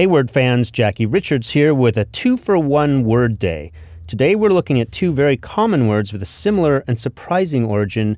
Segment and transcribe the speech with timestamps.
[0.00, 3.70] Hey, word fans, Jackie Richards here with a two for one word day.
[4.06, 8.16] Today we're looking at two very common words with a similar and surprising origin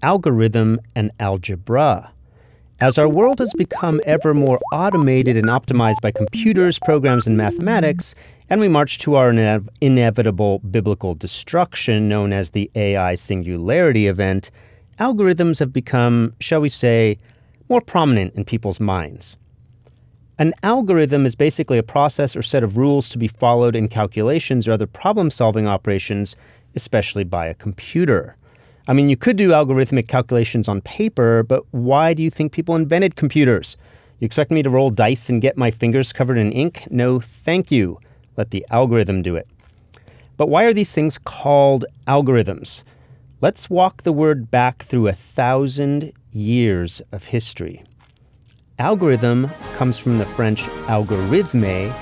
[0.00, 2.12] algorithm and algebra.
[2.80, 8.14] As our world has become ever more automated and optimized by computers, programs, and mathematics,
[8.48, 14.52] and we march to our inev- inevitable biblical destruction known as the AI singularity event,
[15.00, 17.18] algorithms have become, shall we say,
[17.68, 19.36] more prominent in people's minds.
[20.36, 24.66] An algorithm is basically a process or set of rules to be followed in calculations
[24.66, 26.34] or other problem solving operations,
[26.74, 28.36] especially by a computer.
[28.88, 32.74] I mean, you could do algorithmic calculations on paper, but why do you think people
[32.74, 33.76] invented computers?
[34.18, 36.88] You expect me to roll dice and get my fingers covered in ink?
[36.90, 38.00] No, thank you.
[38.36, 39.46] Let the algorithm do it.
[40.36, 42.82] But why are these things called algorithms?
[43.40, 47.84] Let's walk the word back through a thousand years of history.
[48.80, 51.92] Algorithm comes from the French algorithme,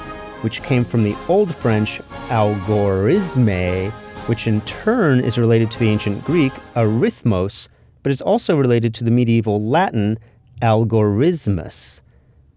[0.41, 3.91] which came from the Old French algorisme,
[4.27, 7.69] which in turn is related to the ancient Greek arithmos,
[8.03, 10.19] but is also related to the medieval Latin
[10.63, 12.01] algorismus.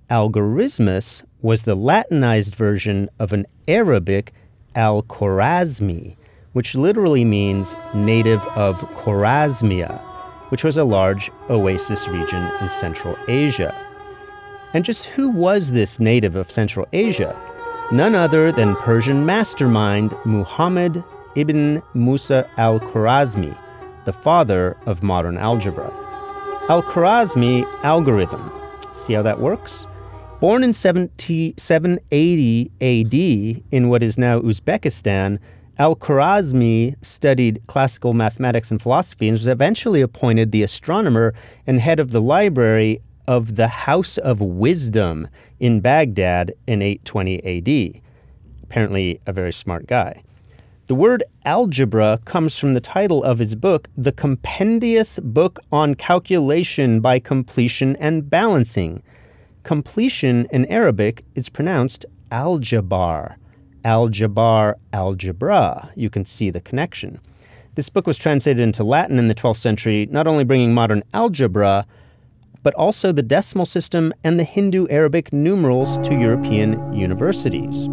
[0.10, 4.32] Algorismus was the Latinized version of an Arabic
[4.76, 6.16] al Khwarazmi,
[6.54, 10.00] which literally means native of Khwarezmia,
[10.52, 13.76] which was a large oasis region in Central Asia.
[14.76, 17.34] And just who was this native of Central Asia?
[17.94, 21.02] None other than Persian mastermind Muhammad
[21.38, 23.58] ibn Musa al Khwarazmi,
[24.04, 25.94] the father of modern algebra.
[26.68, 28.52] Al Khwarazmi algorithm.
[28.92, 29.88] See how that works?
[30.42, 33.14] Born in 780 AD
[33.72, 35.40] in what is now Uzbekistan,
[35.78, 41.34] Al Khwarazmi studied classical mathematics and philosophy and was eventually appointed the astronomer
[41.66, 45.28] and head of the library of the House of Wisdom
[45.60, 48.02] in Baghdad in 820 AD.
[48.64, 50.24] Apparently, a very smart guy.
[50.88, 57.00] The word algebra comes from the title of his book, The Compendious Book on Calculation
[57.00, 59.02] by Completion and Balancing.
[59.64, 63.36] Completion in Arabic is pronounced aljabar.
[63.84, 65.90] Aljabar, algebra.
[65.96, 67.20] You can see the connection.
[67.74, 71.88] This book was translated into Latin in the 12th century, not only bringing modern algebra,
[72.66, 77.84] but also the decimal system and the Hindu Arabic numerals to European universities.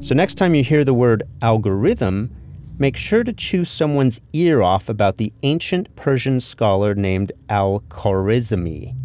[0.00, 2.34] So, next time you hear the word algorithm,
[2.78, 8.96] make sure to chew someone's ear off about the ancient Persian scholar named Al Khwarizmi.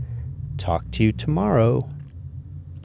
[0.58, 1.90] Talk to you tomorrow.